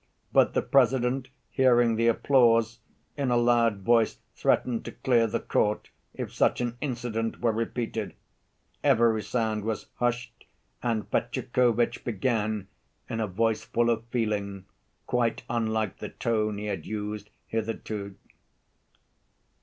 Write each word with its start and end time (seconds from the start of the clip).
But 0.33 0.55
the 0.55 0.63
President, 0.63 1.27
hearing 1.51 1.95
the 1.95 2.07
applause, 2.07 2.79
in 3.15 3.29
a 3.29 3.37
loud 3.37 3.81
voice 3.81 4.17
threatened 4.35 4.83
to 4.85 4.91
clear 4.93 5.27
the 5.27 5.39
court 5.39 5.91
if 6.15 6.33
such 6.33 6.59
an 6.59 6.75
incident 6.81 7.39
were 7.39 7.51
repeated. 7.51 8.15
Every 8.83 9.21
sound 9.21 9.63
was 9.63 9.89
hushed 9.97 10.45
and 10.81 11.07
Fetyukovitch 11.11 12.03
began 12.03 12.67
in 13.07 13.19
a 13.19 13.27
voice 13.27 13.63
full 13.63 13.91
of 13.91 14.03
feeling 14.09 14.65
quite 15.05 15.43
unlike 15.47 15.99
the 15.99 16.09
tone 16.09 16.57
he 16.57 16.65
had 16.65 16.87
used 16.87 17.29
hitherto. 17.45 18.15